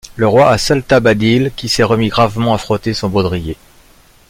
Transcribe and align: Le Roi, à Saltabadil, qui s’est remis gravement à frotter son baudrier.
Le 0.15 0.25
Roi, 0.27 0.49
à 0.49 0.57
Saltabadil, 0.57 1.51
qui 1.55 1.69
s’est 1.69 1.83
remis 1.83 2.07
gravement 2.07 2.55
à 2.55 2.57
frotter 2.57 2.95
son 2.95 3.07
baudrier. 3.07 3.55